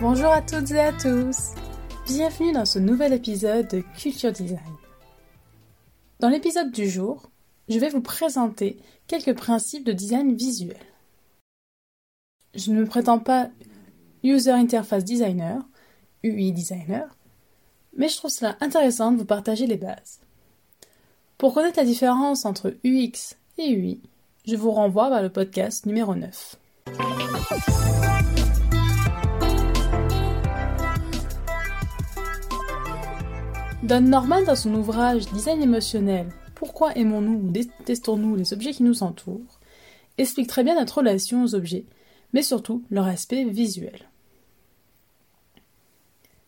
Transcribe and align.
Bonjour 0.00 0.26
à 0.26 0.42
toutes 0.42 0.70
et 0.70 0.80
à 0.80 0.92
tous 0.92 1.54
Bienvenue 2.06 2.52
dans 2.52 2.64
ce 2.64 2.78
nouvel 2.78 3.12
épisode 3.12 3.68
de 3.68 3.82
Culture 3.98 4.32
Design. 4.32 4.60
Dans 6.20 6.28
l'épisode 6.28 6.70
du 6.70 6.88
jour, 6.88 7.30
je 7.68 7.78
vais 7.78 7.88
vous 7.88 8.00
présenter 8.00 8.78
quelques 9.08 9.36
principes 9.36 9.84
de 9.84 9.92
design 9.92 10.36
visuel. 10.36 10.76
Je 12.54 12.70
ne 12.70 12.80
me 12.80 12.86
prétends 12.86 13.18
pas 13.18 13.50
User 14.22 14.52
Interface 14.52 15.04
Designer, 15.04 15.62
UI 16.22 16.52
Designer, 16.52 17.16
mais 17.96 18.08
je 18.08 18.16
trouve 18.16 18.30
cela 18.30 18.56
intéressant 18.60 19.10
de 19.10 19.18
vous 19.18 19.24
partager 19.24 19.66
les 19.66 19.76
bases. 19.76 20.20
Pour 21.38 21.54
connaître 21.54 21.78
la 21.78 21.84
différence 21.84 22.44
entre 22.44 22.76
UX 22.84 23.36
et 23.58 23.70
UI, 23.70 24.00
je 24.46 24.54
vous 24.56 24.70
renvoie 24.70 25.08
vers 25.08 25.22
le 25.22 25.30
podcast 25.30 25.86
numéro 25.86 26.14
9. 26.14 26.56
Don 33.82 34.00
Norman, 34.00 34.42
dans 34.42 34.56
son 34.56 34.74
ouvrage 34.74 35.26
Design 35.32 35.62
émotionnel, 35.62 36.28
Pourquoi 36.54 36.96
aimons-nous 36.96 37.38
ou 37.38 37.50
détestons-nous 37.50 38.36
les 38.36 38.52
objets 38.52 38.72
qui 38.72 38.82
nous 38.82 39.02
entourent, 39.02 39.60
explique 40.18 40.48
très 40.48 40.64
bien 40.64 40.74
notre 40.74 40.98
relation 40.98 41.42
aux 41.42 41.54
objets, 41.54 41.84
mais 42.32 42.42
surtout 42.42 42.82
leur 42.90 43.06
aspect 43.06 43.44
visuel. 43.44 44.10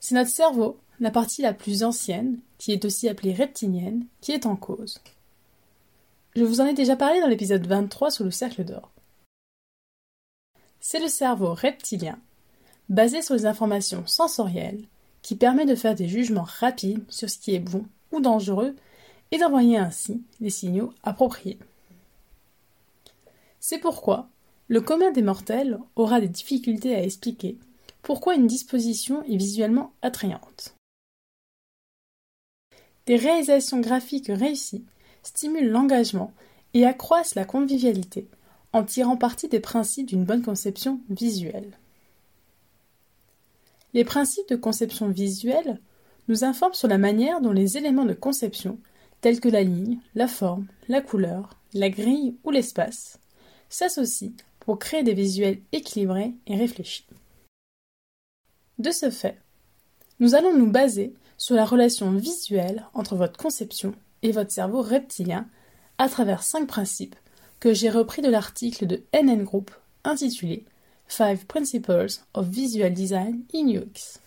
C'est 0.00 0.14
notre 0.14 0.30
cerveau, 0.30 0.78
la 1.00 1.10
partie 1.10 1.42
la 1.42 1.52
plus 1.54 1.84
ancienne, 1.84 2.38
qui 2.58 2.72
est 2.72 2.84
aussi 2.84 3.08
appelée 3.08 3.32
reptilienne, 3.32 4.06
qui 4.20 4.32
est 4.32 4.46
en 4.46 4.56
cause. 4.56 5.00
Je 6.38 6.44
vous 6.44 6.60
en 6.60 6.66
ai 6.66 6.72
déjà 6.72 6.94
parlé 6.94 7.20
dans 7.20 7.26
l'épisode 7.26 7.66
23 7.66 8.12
sur 8.12 8.22
le 8.22 8.30
cercle 8.30 8.62
d'or. 8.62 8.92
C'est 10.78 11.00
le 11.00 11.08
cerveau 11.08 11.52
reptilien, 11.52 12.16
basé 12.88 13.22
sur 13.22 13.34
les 13.34 13.44
informations 13.44 14.06
sensorielles, 14.06 14.84
qui 15.20 15.34
permet 15.34 15.66
de 15.66 15.74
faire 15.74 15.96
des 15.96 16.06
jugements 16.06 16.46
rapides 16.46 17.02
sur 17.08 17.28
ce 17.28 17.38
qui 17.38 17.56
est 17.56 17.58
bon 17.58 17.86
ou 18.12 18.20
dangereux 18.20 18.76
et 19.32 19.38
d'envoyer 19.38 19.78
ainsi 19.78 20.22
des 20.38 20.50
signaux 20.50 20.94
appropriés. 21.02 21.58
C'est 23.58 23.80
pourquoi 23.80 24.28
le 24.68 24.80
commun 24.80 25.10
des 25.10 25.22
mortels 25.22 25.80
aura 25.96 26.20
des 26.20 26.28
difficultés 26.28 26.94
à 26.94 27.02
expliquer 27.02 27.58
pourquoi 28.02 28.36
une 28.36 28.46
disposition 28.46 29.24
est 29.24 29.36
visuellement 29.36 29.92
attrayante. 30.02 30.76
Des 33.06 33.16
réalisations 33.16 33.80
graphiques 33.80 34.30
réussies 34.32 34.84
stimulent 35.28 35.70
l'engagement 35.70 36.32
et 36.74 36.86
accroissent 36.86 37.34
la 37.34 37.44
convivialité 37.44 38.26
en 38.72 38.82
tirant 38.82 39.16
parti 39.16 39.48
des 39.48 39.60
principes 39.60 40.06
d'une 40.06 40.24
bonne 40.24 40.42
conception 40.42 41.00
visuelle. 41.10 41.78
Les 43.94 44.04
principes 44.04 44.48
de 44.48 44.56
conception 44.56 45.08
visuelle 45.08 45.80
nous 46.28 46.44
informent 46.44 46.74
sur 46.74 46.88
la 46.88 46.98
manière 46.98 47.40
dont 47.40 47.52
les 47.52 47.76
éléments 47.76 48.04
de 48.04 48.14
conception, 48.14 48.78
tels 49.20 49.40
que 49.40 49.48
la 49.48 49.62
ligne, 49.62 49.98
la 50.14 50.28
forme, 50.28 50.66
la 50.88 51.00
couleur, 51.00 51.56
la 51.74 51.90
grille 51.90 52.36
ou 52.44 52.50
l'espace, 52.50 53.18
s'associent 53.68 54.32
pour 54.60 54.78
créer 54.78 55.02
des 55.02 55.14
visuels 55.14 55.60
équilibrés 55.72 56.34
et 56.46 56.56
réfléchis. 56.56 57.06
De 58.78 58.90
ce 58.90 59.10
fait, 59.10 59.38
nous 60.20 60.34
allons 60.34 60.56
nous 60.56 60.70
baser 60.70 61.14
sur 61.36 61.54
la 61.54 61.64
relation 61.64 62.12
visuelle 62.12 62.86
entre 62.94 63.14
votre 63.14 63.38
conception 63.38 63.94
et 64.22 64.32
votre 64.32 64.50
cerveau 64.50 64.82
reptilien 64.82 65.46
à 65.98 66.08
travers 66.08 66.42
cinq 66.42 66.66
principes 66.66 67.16
que 67.60 67.74
j'ai 67.74 67.90
repris 67.90 68.22
de 68.22 68.28
l'article 68.28 68.86
de 68.86 69.02
NN 69.14 69.42
Group 69.42 69.70
intitulé 70.04 70.64
Five 71.06 71.46
Principles 71.46 72.20
of 72.34 72.46
Visual 72.46 72.92
Design 72.92 73.42
in 73.54 73.68
UX. 73.68 74.20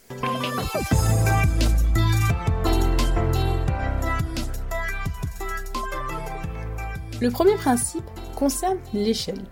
Le 7.21 7.29
premier 7.29 7.55
principe 7.55 8.03
concerne 8.35 8.79
l'échelle. 8.93 9.45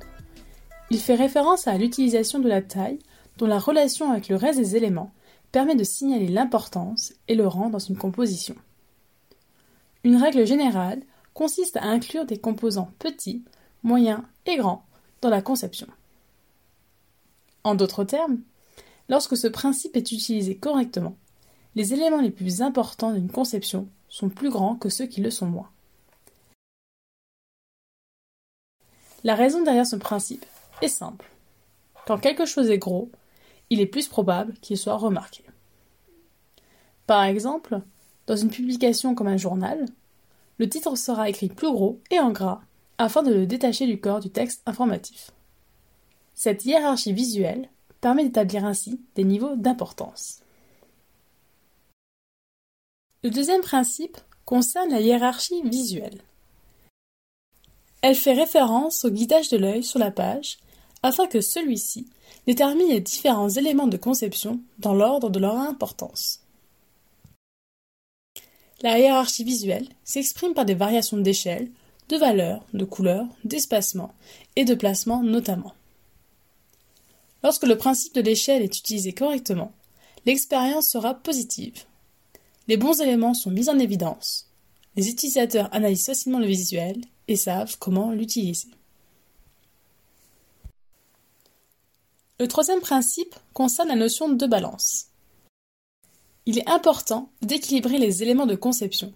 Il 0.89 0.99
fait 0.99 1.15
référence 1.15 1.67
à 1.67 1.77
l'utilisation 1.77 2.39
de 2.39 2.49
la 2.49 2.63
taille 2.63 2.97
dont 3.37 3.45
la 3.45 3.59
relation 3.59 4.11
avec 4.11 4.27
le 4.27 4.35
reste 4.35 4.57
des 4.57 4.75
éléments 4.75 5.11
permet 5.51 5.75
de 5.75 5.83
signaler 5.83 6.27
l'importance 6.27 7.13
et 7.27 7.35
le 7.35 7.47
rang 7.47 7.69
dans 7.69 7.79
une 7.79 7.95
composition. 7.95 8.55
Une 10.03 10.15
règle 10.15 10.45
générale 10.45 11.01
consiste 11.33 11.77
à 11.77 11.83
inclure 11.83 12.25
des 12.25 12.37
composants 12.37 12.91
petits, 12.99 13.43
moyens 13.83 14.21
et 14.45 14.57
grands 14.57 14.85
dans 15.21 15.29
la 15.29 15.41
conception. 15.41 15.87
En 17.63 17.75
d'autres 17.75 18.05
termes, 18.05 18.39
lorsque 19.09 19.35
ce 19.35 19.47
principe 19.47 19.95
est 19.97 20.11
utilisé 20.11 20.55
correctement, 20.55 21.15
les 21.75 21.93
éléments 21.93 22.21
les 22.21 22.31
plus 22.31 22.61
importants 22.61 23.13
d'une 23.13 23.31
conception 23.31 23.87
sont 24.07 24.29
plus 24.29 24.49
grands 24.49 24.75
que 24.75 24.89
ceux 24.89 25.05
qui 25.05 25.21
le 25.21 25.29
sont 25.29 25.45
moins. 25.45 25.69
La 29.23 29.35
raison 29.35 29.61
derrière 29.63 29.85
ce 29.85 29.97
principe 29.97 30.45
est 30.81 30.87
simple. 30.87 31.29
Quand 32.07 32.17
quelque 32.19 32.45
chose 32.45 32.69
est 32.69 32.77
gros, 32.77 33.11
il 33.69 33.81
est 33.81 33.85
plus 33.85 34.07
probable 34.07 34.53
qu'il 34.61 34.77
soit 34.77 34.95
remarqué. 34.97 35.43
Par 37.05 37.23
exemple, 37.23 37.81
dans 38.29 38.35
une 38.35 38.51
publication 38.51 39.15
comme 39.15 39.27
un 39.27 39.37
journal, 39.37 39.87
le 40.59 40.69
titre 40.69 40.95
sera 40.95 41.29
écrit 41.29 41.49
plus 41.49 41.71
gros 41.71 41.99
et 42.11 42.19
en 42.19 42.29
gras 42.29 42.61
afin 42.99 43.23
de 43.23 43.33
le 43.33 43.47
détacher 43.47 43.87
du 43.87 43.99
corps 43.99 44.19
du 44.19 44.29
texte 44.29 44.61
informatif. 44.67 45.31
Cette 46.35 46.63
hiérarchie 46.63 47.11
visuelle 47.11 47.69
permet 48.01 48.23
d'établir 48.23 48.65
ainsi 48.65 49.01
des 49.15 49.23
niveaux 49.23 49.55
d'importance. 49.55 50.41
Le 53.23 53.31
deuxième 53.31 53.61
principe 53.61 54.19
concerne 54.45 54.91
la 54.91 55.01
hiérarchie 55.01 55.63
visuelle. 55.63 56.21
Elle 58.03 58.15
fait 58.15 58.33
référence 58.33 59.05
au 59.05 59.09
guidage 59.09 59.49
de 59.49 59.57
l'œil 59.57 59.83
sur 59.83 59.97
la 59.97 60.11
page 60.11 60.59
afin 61.01 61.25
que 61.25 61.41
celui-ci 61.41 62.07
détermine 62.45 62.89
les 62.89 63.01
différents 63.01 63.49
éléments 63.49 63.87
de 63.87 63.97
conception 63.97 64.59
dans 64.77 64.93
l'ordre 64.93 65.31
de 65.31 65.39
leur 65.39 65.55
importance. 65.55 66.41
La 68.81 68.97
hiérarchie 68.97 69.43
visuelle 69.43 69.89
s'exprime 70.05 70.53
par 70.53 70.65
des 70.65 70.73
variations 70.73 71.17
d'échelle, 71.17 71.69
de 72.07 72.17
valeur, 72.17 72.65
de 72.73 72.85
couleur, 72.85 73.25
d'espacement 73.43 74.13
et 74.55 74.63
de 74.63 74.73
placement 74.73 75.21
notamment. 75.21 75.73
Lorsque 77.43 77.65
le 77.65 77.77
principe 77.77 78.15
de 78.15 78.21
l'échelle 78.21 78.63
est 78.63 78.77
utilisé 78.77 79.13
correctement, 79.13 79.73
l'expérience 80.25 80.89
sera 80.89 81.13
positive. 81.13 81.83
Les 82.67 82.77
bons 82.77 83.01
éléments 83.01 83.33
sont 83.33 83.51
mis 83.51 83.69
en 83.69 83.79
évidence. 83.79 84.49
Les 84.95 85.09
utilisateurs 85.09 85.73
analysent 85.73 86.05
facilement 86.05 86.39
le 86.39 86.45
visuel 86.45 87.01
et 87.27 87.35
savent 87.35 87.77
comment 87.79 88.11
l'utiliser. 88.11 88.69
Le 92.39 92.47
troisième 92.47 92.79
principe 92.79 93.35
concerne 93.53 93.89
la 93.89 93.95
notion 93.95 94.29
de 94.29 94.47
balance. 94.47 95.08
Il 96.45 96.57
est 96.57 96.69
important 96.69 97.29
d'équilibrer 97.41 97.97
les 97.97 98.23
éléments 98.23 98.45
de 98.45 98.55
conception, 98.55 99.13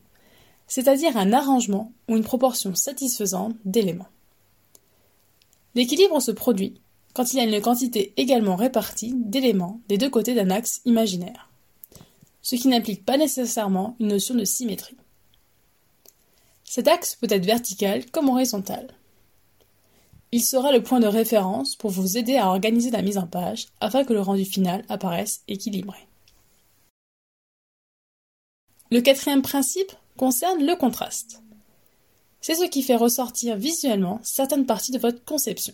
c'est-à-dire 0.67 1.17
un 1.17 1.33
arrangement 1.33 1.91
ou 2.07 2.17
une 2.17 2.23
proportion 2.23 2.75
satisfaisante 2.75 3.55
d'éléments. 3.65 4.07
L'équilibre 5.75 6.19
se 6.19 6.31
produit 6.31 6.79
quand 7.13 7.31
il 7.31 7.37
y 7.37 7.39
a 7.39 7.43
une 7.43 7.61
quantité 7.61 8.13
également 8.17 8.55
répartie 8.55 9.13
d'éléments 9.15 9.79
des 9.87 9.97
deux 9.97 10.09
côtés 10.09 10.33
d'un 10.33 10.49
axe 10.49 10.81
imaginaire, 10.85 11.49
ce 12.41 12.55
qui 12.55 12.67
n'implique 12.67 13.05
pas 13.05 13.17
nécessairement 13.17 13.95
une 13.99 14.07
notion 14.07 14.35
de 14.35 14.45
symétrie. 14.45 14.97
Cet 16.63 16.87
axe 16.87 17.15
peut 17.15 17.27
être 17.29 17.45
vertical 17.45 18.09
comme 18.11 18.29
horizontal. 18.29 18.95
Il 20.31 20.43
sera 20.43 20.71
le 20.71 20.81
point 20.81 20.99
de 20.99 21.05
référence 21.05 21.75
pour 21.75 21.91
vous 21.91 22.17
aider 22.17 22.37
à 22.37 22.49
organiser 22.49 22.89
la 22.89 23.03
mise 23.03 23.19
en 23.19 23.27
page 23.27 23.67
afin 23.79 24.03
que 24.03 24.13
le 24.13 24.21
rendu 24.21 24.45
final 24.45 24.83
apparaisse 24.89 25.43
équilibré. 25.47 26.07
Le 28.93 29.01
quatrième 29.01 29.41
principe 29.41 29.91
concerne 30.17 30.63
le 30.63 30.75
contraste. 30.75 31.41
C'est 32.41 32.53
ce 32.53 32.65
qui 32.65 32.83
fait 32.83 32.95
ressortir 32.95 33.57
visuellement 33.57 34.19
certaines 34.21 34.67
parties 34.67 34.91
de 34.91 34.99
votre 34.99 35.25
conception. 35.25 35.73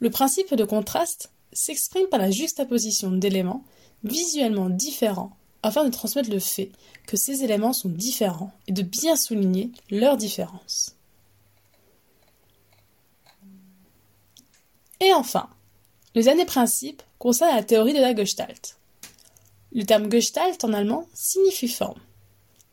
Le 0.00 0.10
principe 0.10 0.52
de 0.56 0.64
contraste 0.64 1.30
s'exprime 1.52 2.08
par 2.08 2.18
la 2.18 2.32
juxtaposition 2.32 3.12
d'éléments 3.12 3.62
visuellement 4.02 4.70
différents 4.70 5.36
afin 5.62 5.84
de 5.84 5.90
transmettre 5.90 6.30
le 6.30 6.40
fait 6.40 6.72
que 7.06 7.16
ces 7.16 7.44
éléments 7.44 7.72
sont 7.72 7.90
différents 7.90 8.50
et 8.66 8.72
de 8.72 8.82
bien 8.82 9.14
souligner 9.14 9.70
leurs 9.88 10.16
différences. 10.16 10.96
Et 14.98 15.12
enfin, 15.14 15.48
le 16.16 16.24
dernier 16.24 16.44
principe 16.44 17.04
concerne 17.20 17.54
la 17.54 17.62
théorie 17.62 17.94
de 17.94 18.00
la 18.00 18.16
Gestalt. 18.16 18.81
Le 19.74 19.84
terme 19.84 20.10
Gestalt 20.10 20.64
en 20.64 20.72
allemand 20.72 21.08
signifie 21.14 21.68
forme, 21.68 22.00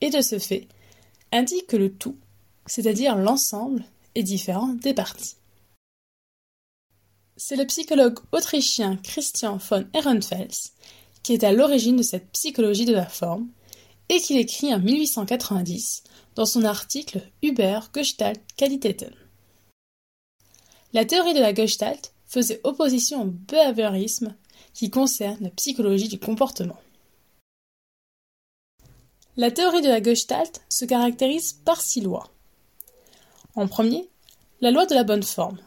et 0.01 0.09
de 0.09 0.21
ce 0.21 0.37
fait, 0.37 0.67
indique 1.31 1.67
que 1.67 1.77
le 1.77 1.93
tout, 1.93 2.17
c'est-à-dire 2.65 3.15
l'ensemble, 3.15 3.85
et 4.15 4.23
différent 4.23 4.69
des 4.69 4.93
parties. 4.93 5.35
C'est 7.37 7.55
le 7.55 7.65
psychologue 7.65 8.19
autrichien 8.33 8.97
Christian 8.97 9.57
von 9.57 9.85
Ehrenfels 9.93 10.71
qui 11.23 11.33
est 11.33 11.43
à 11.43 11.51
l'origine 11.51 11.97
de 11.97 12.03
cette 12.03 12.31
psychologie 12.31 12.85
de 12.85 12.93
la 12.93 13.05
forme 13.05 13.49
et 14.09 14.19
qu'il 14.19 14.37
écrit 14.37 14.73
en 14.73 14.79
1890 14.79 16.03
dans 16.35 16.45
son 16.45 16.63
article 16.63 17.21
Über 17.43 17.79
Gestalt 17.93 18.41
Qualitäten. 18.57 19.13
La 20.93 21.05
théorie 21.05 21.33
de 21.33 21.39
la 21.39 21.53
Gestalt 21.53 22.13
faisait 22.25 22.61
opposition 22.63 23.23
au 23.23 23.25
behaviorisme 23.25 24.35
qui 24.73 24.89
concerne 24.89 25.37
la 25.41 25.49
psychologie 25.51 26.07
du 26.07 26.19
comportement. 26.19 26.77
La 29.37 29.51
théorie 29.51 29.81
de 29.81 29.87
la 29.87 30.01
Gestalt 30.01 30.61
se 30.69 30.85
caractérise 30.85 31.53
par 31.53 31.81
six 31.81 32.01
lois. 32.01 32.29
En 33.55 33.67
premier, 33.67 34.09
la 34.59 34.71
loi 34.71 34.85
de 34.85 34.95
la 34.95 35.03
bonne 35.03 35.23
forme. 35.23 35.59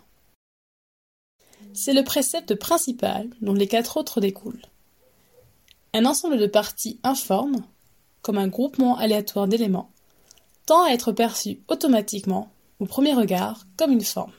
C'est 1.73 1.94
le 1.94 2.05
précepte 2.05 2.55
principal 2.55 3.31
dont 3.41 3.55
les 3.55 3.69
quatre 3.69 3.97
autres 3.97 4.20
découlent. 4.20 4.67
Un 5.94 6.05
ensemble 6.05 6.38
de 6.38 6.47
parties 6.47 7.00
informes, 7.03 7.64
comme 8.20 8.37
un 8.37 8.49
groupement 8.49 8.97
aléatoire 8.97 9.49
d'éléments, 9.49 9.91
tend 10.67 10.85
à 10.85 10.91
être 10.91 11.12
perçu 11.12 11.61
automatiquement, 11.69 12.50
au 12.79 12.87
premier 12.87 13.15
regard, 13.15 13.65
comme 13.76 13.93
une 13.93 14.05
forme. 14.05 14.32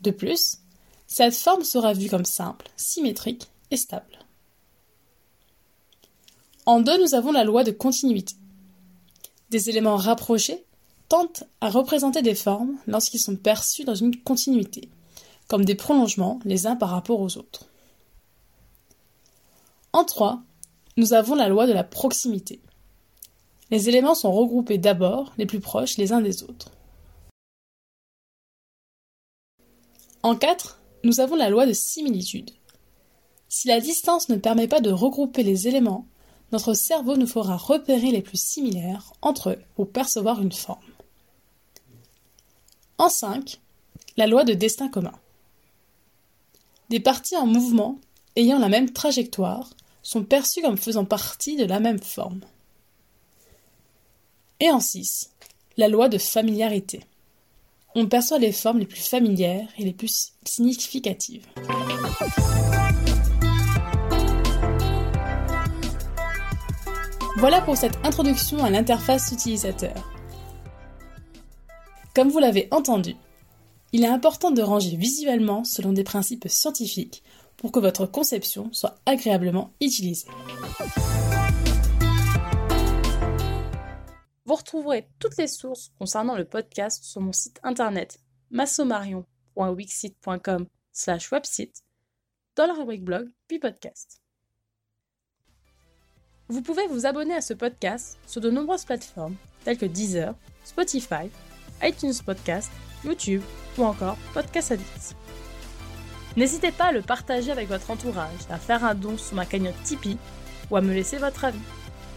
De 0.00 0.10
plus, 0.10 0.58
cette 1.06 1.34
forme 1.34 1.64
sera 1.64 1.92
vue 1.92 2.10
comme 2.10 2.24
simple, 2.24 2.68
symétrique 2.76 3.46
et 3.70 3.76
stable. 3.76 4.25
En 6.66 6.80
deux, 6.80 7.00
nous 7.00 7.14
avons 7.14 7.30
la 7.30 7.44
loi 7.44 7.62
de 7.62 7.70
continuité. 7.70 8.34
Des 9.50 9.70
éléments 9.70 9.96
rapprochés 9.96 10.64
tentent 11.08 11.44
à 11.60 11.70
représenter 11.70 12.22
des 12.22 12.34
formes 12.34 12.76
lorsqu'ils 12.88 13.20
sont 13.20 13.36
perçus 13.36 13.84
dans 13.84 13.94
une 13.94 14.20
continuité, 14.20 14.90
comme 15.46 15.64
des 15.64 15.76
prolongements 15.76 16.40
les 16.44 16.66
uns 16.66 16.74
par 16.74 16.90
rapport 16.90 17.20
aux 17.20 17.38
autres. 17.38 17.66
En 19.92 20.04
trois, 20.04 20.42
nous 20.96 21.12
avons 21.12 21.36
la 21.36 21.48
loi 21.48 21.68
de 21.68 21.72
la 21.72 21.84
proximité. 21.84 22.60
Les 23.70 23.88
éléments 23.88 24.16
sont 24.16 24.32
regroupés 24.32 24.78
d'abord 24.78 25.32
les 25.38 25.46
plus 25.46 25.60
proches 25.60 25.96
les 25.98 26.12
uns 26.12 26.20
des 26.20 26.42
autres. 26.42 26.72
En 30.24 30.34
quatre, 30.34 30.80
nous 31.04 31.20
avons 31.20 31.36
la 31.36 31.48
loi 31.48 31.66
de 31.66 31.72
similitude. 31.72 32.50
Si 33.48 33.68
la 33.68 33.78
distance 33.78 34.28
ne 34.28 34.36
permet 34.36 34.66
pas 34.66 34.80
de 34.80 34.90
regrouper 34.90 35.44
les 35.44 35.68
éléments, 35.68 36.08
notre 36.52 36.74
cerveau 36.74 37.16
nous 37.16 37.26
fera 37.26 37.56
repérer 37.56 38.10
les 38.10 38.22
plus 38.22 38.40
similaires 38.40 39.12
entre 39.22 39.50
eux 39.50 39.62
pour 39.74 39.90
percevoir 39.90 40.40
une 40.40 40.52
forme. 40.52 40.80
En 42.98 43.08
5, 43.08 43.60
la 44.16 44.26
loi 44.26 44.44
de 44.44 44.54
destin 44.54 44.88
commun. 44.88 45.12
Des 46.88 47.00
parties 47.00 47.36
en 47.36 47.46
mouvement 47.46 47.98
ayant 48.36 48.58
la 48.58 48.68
même 48.68 48.92
trajectoire 48.92 49.70
sont 50.02 50.24
perçues 50.24 50.62
comme 50.62 50.78
faisant 50.78 51.04
partie 51.04 51.56
de 51.56 51.64
la 51.64 51.80
même 51.80 52.00
forme. 52.00 52.40
Et 54.60 54.70
en 54.70 54.80
6, 54.80 55.32
la 55.76 55.88
loi 55.88 56.08
de 56.08 56.18
familiarité 56.18 57.00
on 57.98 58.06
perçoit 58.06 58.38
les 58.38 58.52
formes 58.52 58.78
les 58.78 58.86
plus 58.86 59.00
familières 59.00 59.68
et 59.78 59.84
les 59.84 59.94
plus 59.94 60.32
significatives. 60.44 61.46
Voilà 67.48 67.60
pour 67.60 67.76
cette 67.76 68.04
introduction 68.04 68.64
à 68.64 68.70
l'interface 68.70 69.30
utilisateur. 69.30 69.94
Comme 72.12 72.28
vous 72.28 72.40
l'avez 72.40 72.66
entendu, 72.72 73.14
il 73.92 74.02
est 74.02 74.08
important 74.08 74.50
de 74.50 74.62
ranger 74.62 74.96
visuellement 74.96 75.62
selon 75.62 75.92
des 75.92 76.02
principes 76.02 76.48
scientifiques 76.48 77.22
pour 77.56 77.70
que 77.70 77.78
votre 77.78 78.04
conception 78.04 78.72
soit 78.72 78.96
agréablement 79.06 79.70
utilisée. 79.80 80.26
Vous 84.44 84.56
retrouverez 84.56 85.08
toutes 85.20 85.36
les 85.36 85.46
sources 85.46 85.92
concernant 86.00 86.34
le 86.34 86.46
podcast 86.46 87.04
sur 87.04 87.20
mon 87.20 87.32
site 87.32 87.60
internet 87.62 88.18
massomarion.wixit.com 88.50 90.66
slash 90.90 91.30
website 91.30 91.84
dans 92.56 92.66
la 92.66 92.74
rubrique 92.74 93.04
blog 93.04 93.28
puis 93.46 93.60
podcast. 93.60 94.20
Vous 96.48 96.62
pouvez 96.62 96.86
vous 96.88 97.06
abonner 97.06 97.34
à 97.34 97.40
ce 97.40 97.54
podcast 97.54 98.18
sur 98.26 98.40
de 98.40 98.50
nombreuses 98.50 98.84
plateformes 98.84 99.36
telles 99.64 99.78
que 99.78 99.86
Deezer, 99.86 100.34
Spotify, 100.64 101.30
iTunes 101.82 102.14
Podcast, 102.24 102.70
YouTube 103.04 103.42
ou 103.76 103.84
encore 103.84 104.16
Podcast 104.32 104.72
Addict. 104.72 105.16
N'hésitez 106.36 106.70
pas 106.70 106.86
à 106.86 106.92
le 106.92 107.02
partager 107.02 107.50
avec 107.50 107.68
votre 107.68 107.90
entourage, 107.90 108.40
à 108.50 108.58
faire 108.58 108.84
un 108.84 108.94
don 108.94 109.16
sur 109.16 109.34
ma 109.34 109.46
cagnotte 109.46 109.82
Tipeee 109.84 110.18
ou 110.70 110.76
à 110.76 110.80
me 110.80 110.92
laisser 110.92 111.16
votre 111.16 111.44
avis 111.44 111.58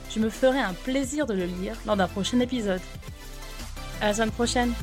je 0.09 0.19
me 0.19 0.29
ferai 0.29 0.59
un 0.59 0.73
plaisir 0.73 1.25
de 1.25 1.33
le 1.33 1.45
lire 1.45 1.75
lors 1.85 1.95
d'un 1.95 2.07
prochain 2.07 2.39
épisode. 2.39 2.81
À 4.01 4.07
la 4.07 4.13
semaine 4.13 4.31
prochaine 4.31 4.73